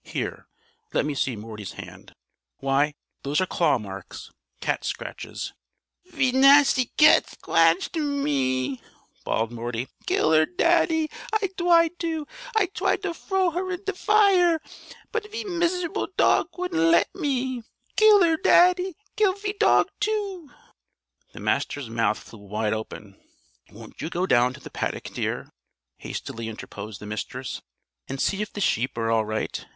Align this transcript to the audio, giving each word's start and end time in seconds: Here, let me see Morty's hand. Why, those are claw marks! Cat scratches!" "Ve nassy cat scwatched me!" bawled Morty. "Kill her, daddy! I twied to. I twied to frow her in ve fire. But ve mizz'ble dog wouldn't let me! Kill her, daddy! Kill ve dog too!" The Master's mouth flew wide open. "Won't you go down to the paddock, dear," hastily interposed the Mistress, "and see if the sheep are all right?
Here, 0.03 0.47
let 0.93 1.05
me 1.05 1.13
see 1.13 1.35
Morty's 1.35 1.73
hand. 1.73 2.11
Why, 2.57 2.95
those 3.21 3.39
are 3.39 3.45
claw 3.45 3.77
marks! 3.77 4.31
Cat 4.59 4.83
scratches!" 4.83 5.53
"Ve 6.07 6.31
nassy 6.31 6.85
cat 6.97 7.27
scwatched 7.27 7.95
me!" 7.97 8.81
bawled 9.23 9.51
Morty. 9.51 9.89
"Kill 10.07 10.31
her, 10.31 10.47
daddy! 10.47 11.07
I 11.31 11.51
twied 11.55 11.99
to. 11.99 12.25
I 12.57 12.65
twied 12.65 13.03
to 13.03 13.13
frow 13.13 13.51
her 13.51 13.71
in 13.71 13.81
ve 13.85 13.91
fire. 13.91 14.59
But 15.11 15.31
ve 15.31 15.43
mizz'ble 15.43 16.07
dog 16.17 16.47
wouldn't 16.57 16.81
let 16.81 17.13
me! 17.13 17.61
Kill 17.95 18.23
her, 18.23 18.37
daddy! 18.37 18.95
Kill 19.15 19.33
ve 19.35 19.53
dog 19.59 19.89
too!" 19.99 20.49
The 21.31 21.39
Master's 21.39 21.91
mouth 21.91 22.17
flew 22.17 22.39
wide 22.39 22.73
open. 22.73 23.21
"Won't 23.69 24.01
you 24.01 24.09
go 24.09 24.25
down 24.25 24.55
to 24.55 24.59
the 24.59 24.71
paddock, 24.71 25.13
dear," 25.13 25.51
hastily 25.99 26.47
interposed 26.49 26.99
the 27.01 27.05
Mistress, 27.05 27.61
"and 28.09 28.19
see 28.19 28.41
if 28.41 28.51
the 28.51 28.61
sheep 28.61 28.97
are 28.97 29.11
all 29.11 29.25
right? 29.25 29.63